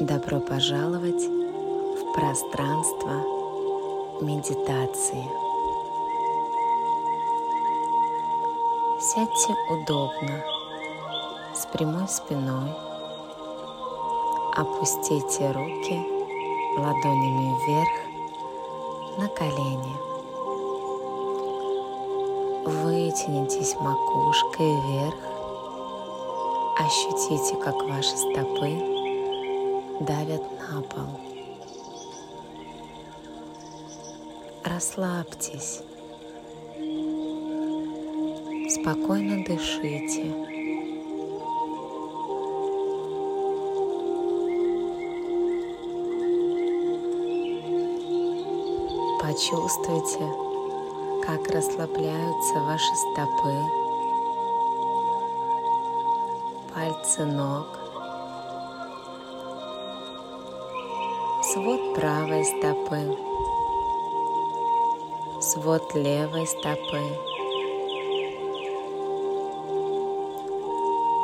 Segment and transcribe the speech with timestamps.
[0.00, 3.12] Добро пожаловать в пространство
[4.20, 5.24] медитации.
[9.00, 10.44] Сядьте удобно,
[11.54, 12.74] с прямой спиной.
[14.54, 16.06] Опустите руки
[16.76, 17.96] ладонями вверх
[19.16, 19.96] на колени.
[22.66, 25.16] Вытянитесь макушкой вверх.
[26.78, 28.95] Ощутите, как ваши стопы
[30.00, 31.20] давят на пол.
[34.64, 35.80] Расслабьтесь.
[38.68, 40.32] Спокойно дышите.
[49.20, 50.26] Почувствуйте,
[51.24, 53.54] как расслабляются ваши стопы,
[56.72, 57.85] пальцы ног,
[61.56, 63.16] свод правой стопы,
[65.40, 67.00] свод левой стопы,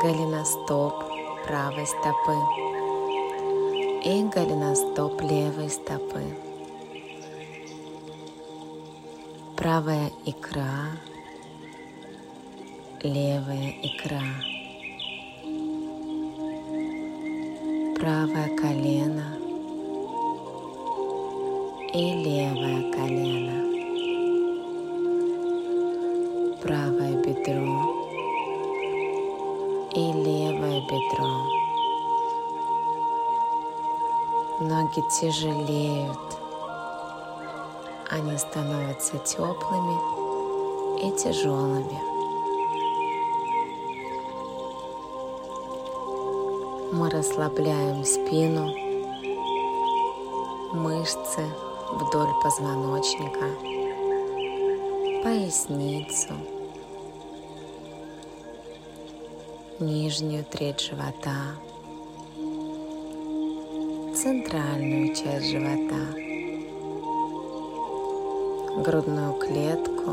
[0.00, 0.94] голеностоп
[1.46, 2.36] правой стопы.
[4.02, 6.24] И голеностоп левой стопы.
[9.58, 10.96] правая икра,
[13.02, 14.24] левая икра,
[17.98, 19.43] правое колено
[21.94, 23.58] и левое колено,
[26.60, 27.70] правое бедро
[29.94, 31.34] и левое бедро.
[34.58, 36.18] Ноги тяжелеют,
[38.10, 39.98] они становятся теплыми
[41.00, 42.00] и тяжелыми.
[46.92, 48.74] Мы расслабляем спину,
[50.72, 51.44] мышцы
[51.94, 53.46] вдоль позвоночника,
[55.22, 56.34] поясницу,
[59.80, 61.56] нижнюю треть живота,
[64.14, 66.24] центральную часть живота
[68.76, 70.10] грудную клетку,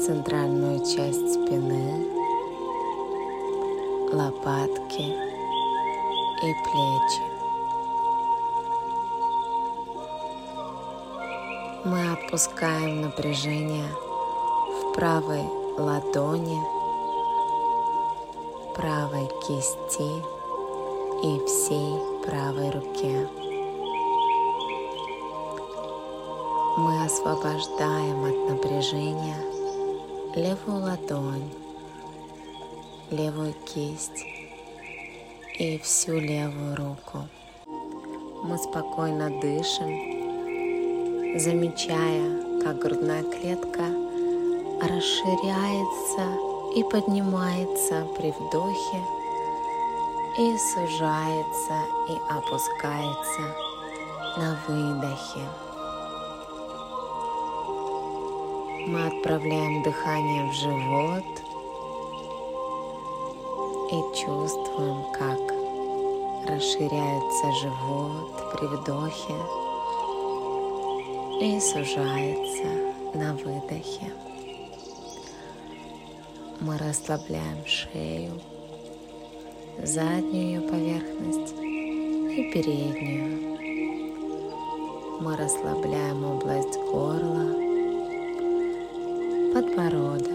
[0.00, 2.06] центральную часть спины,
[4.12, 5.02] лопатки
[6.42, 7.31] и плечи.
[11.84, 15.44] Мы отпускаем напряжение в правой
[15.78, 16.60] ладони,
[18.74, 20.22] правой кисти
[21.24, 23.28] и всей правой руке.
[26.76, 29.36] мы освобождаем от напряжения
[30.34, 31.52] левую ладонь,
[33.10, 34.24] левую кисть
[35.58, 37.28] и всю левую руку.
[38.42, 40.21] Мы спокойно дышим,
[41.34, 43.86] замечая, как грудная клетка
[44.80, 46.24] расширяется
[46.76, 49.02] и поднимается при вдохе
[50.38, 51.74] и сужается
[52.08, 53.42] и опускается
[54.36, 55.48] на выдохе.
[58.86, 61.24] Мы отправляем дыхание в живот
[63.90, 65.40] и чувствуем, как
[66.48, 69.61] расширяется живот при вдохе
[71.42, 72.68] и сужается
[73.14, 74.12] на выдохе.
[76.60, 78.40] Мы расслабляем шею,
[79.82, 83.58] заднюю поверхность и переднюю.
[85.20, 87.48] Мы расслабляем область горла,
[89.52, 90.30] подбородок,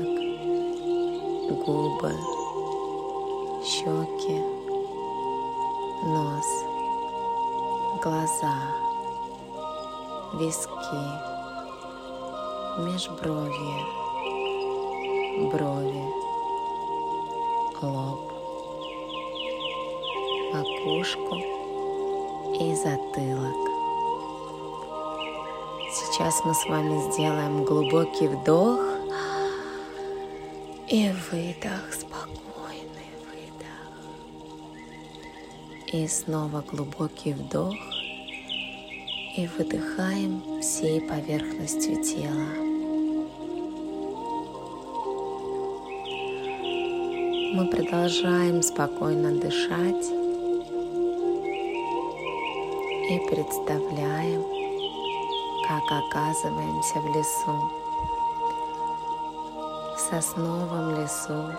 [1.65, 2.11] губы,
[3.63, 4.41] щеки,
[6.03, 6.65] нос,
[8.03, 8.86] глаза,
[10.33, 11.03] виски,
[12.77, 13.85] межбровье,
[15.51, 16.03] брови,
[17.81, 18.19] лоб,
[20.53, 21.35] макушку
[22.59, 23.67] и затылок.
[25.91, 28.79] Сейчас мы с вами сделаем глубокий вдох
[30.89, 33.89] и выдох, спокойный выдох.
[35.93, 37.96] И снова глубокий вдох.
[39.37, 42.49] И выдыхаем всей поверхностью тела.
[47.53, 50.11] Мы продолжаем спокойно дышать
[53.09, 54.43] и представляем,
[55.67, 57.87] как оказываемся в лесу
[60.09, 61.51] сосновом лесу,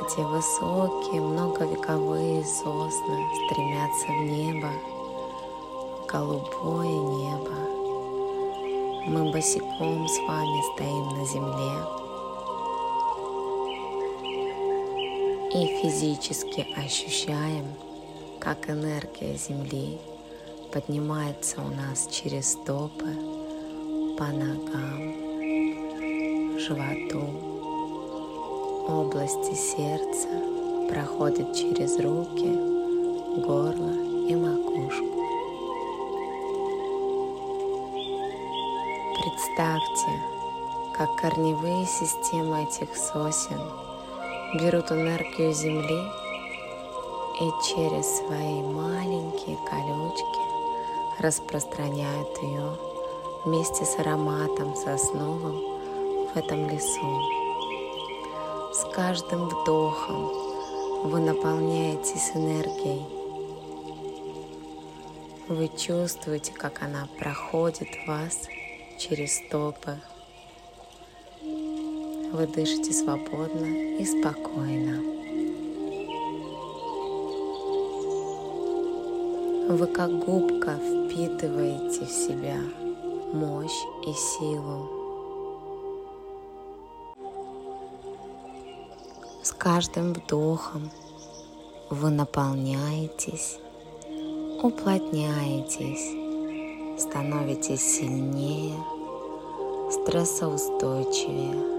[0.00, 4.97] где высокие многовековые сосны стремятся в небо, в
[6.10, 7.52] голубое небо.
[9.06, 11.98] Мы босиком с вами стоим на земле
[15.54, 17.66] и физически ощущаем,
[18.40, 19.98] как энергия Земли
[20.72, 23.14] поднимается у нас через стопы,
[24.16, 25.14] по ногам,
[26.58, 27.22] животу,
[28.88, 30.28] области сердца,
[30.88, 32.50] проходит через руки,
[33.44, 33.92] горло
[34.28, 35.27] и макушку.
[39.38, 40.20] Представьте,
[40.96, 43.60] как корневые системы этих сосен
[44.54, 46.02] берут энергию Земли
[47.40, 52.76] и через свои маленькие колючки распространяют ее
[53.44, 55.60] вместе с ароматом сосновым
[56.34, 57.22] в этом лесу.
[58.72, 60.32] С каждым вдохом
[61.04, 63.06] вы наполняетесь энергией.
[65.46, 68.48] Вы чувствуете, как она проходит вас
[68.98, 69.96] через стопы.
[72.32, 75.00] Вы дышите свободно и спокойно.
[79.68, 82.58] Вы как губка впитываете в себя
[83.32, 84.88] мощь и силу.
[89.42, 90.90] С каждым вдохом
[91.88, 93.58] вы наполняетесь,
[94.62, 96.27] уплотняетесь,
[96.98, 98.74] становитесь сильнее,
[99.90, 101.78] стрессоустойчивее.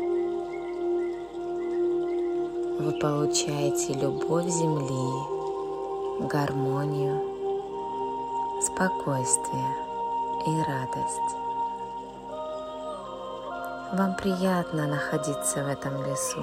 [2.80, 7.22] Вы получаете любовь Земли, гармонию,
[8.62, 9.76] спокойствие
[10.48, 11.36] и радость.
[13.92, 16.40] Вам приятно находиться в этом лесу.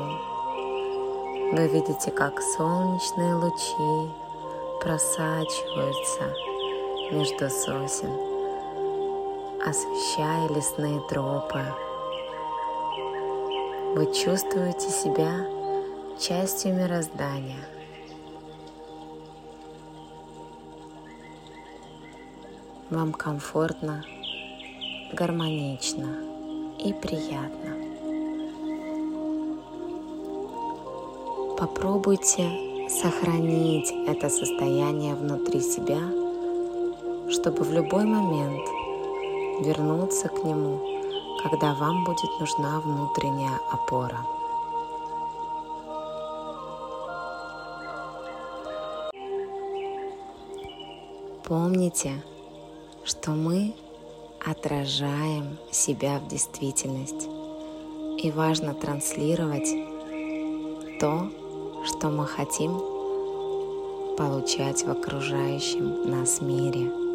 [1.53, 4.13] Вы видите, как солнечные лучи
[4.83, 6.35] просачиваются
[7.13, 8.26] между сосен,
[9.67, 11.61] освещая лесные тропы.
[13.97, 15.45] Вы чувствуете себя
[16.21, 17.67] частью мироздания.
[22.91, 24.05] Вам комфортно,
[25.13, 26.15] гармонично
[26.79, 27.75] и приятно.
[31.59, 35.99] Попробуйте сохранить это состояние внутри себя,
[37.33, 38.76] чтобы в любой момент
[39.61, 40.81] вернуться к нему,
[41.43, 44.19] когда вам будет нужна внутренняя опора.
[51.45, 52.23] Помните,
[53.05, 53.75] что мы
[54.45, 57.29] отражаем себя в действительность.
[58.19, 59.69] И важно транслировать
[60.99, 61.31] то,
[61.85, 62.81] что мы хотим
[64.17, 67.06] получать в окружающем нас мире.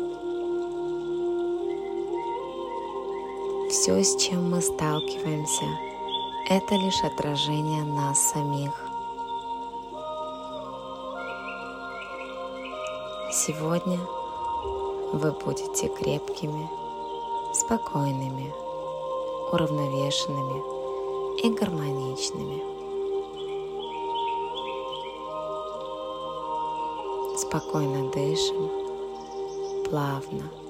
[3.72, 5.64] Все, с чем мы сталкиваемся,
[6.50, 8.74] это лишь отражение нас самих.
[13.32, 13.98] Сегодня
[15.14, 16.70] вы будете крепкими,
[17.54, 18.54] спокойными,
[19.54, 22.62] уравновешенными и гармоничными.
[27.38, 28.70] Спокойно дышим,
[29.90, 30.61] плавно.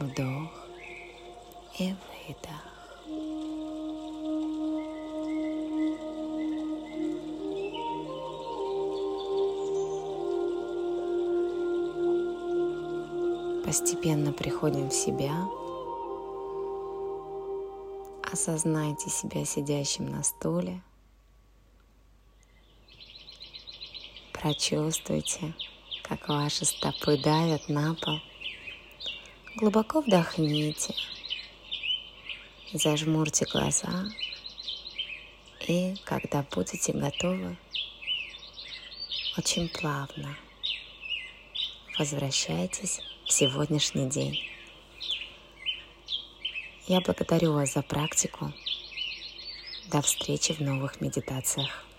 [0.00, 0.50] Вдох
[1.78, 2.64] и выдох.
[13.64, 15.34] Постепенно приходим в себя.
[18.32, 20.82] Осознайте себя сидящим на стуле–
[24.42, 25.52] Прочувствуйте,
[26.02, 28.20] как ваши стопы давят на пол.
[29.56, 30.94] Глубоко вдохните,
[32.72, 34.08] зажмурьте глаза
[35.66, 37.56] и, когда будете готовы,
[39.36, 40.36] очень плавно
[41.98, 44.38] возвращайтесь в сегодняшний день.
[46.86, 48.52] Я благодарю вас за практику.
[49.90, 51.89] До встречи в новых медитациях.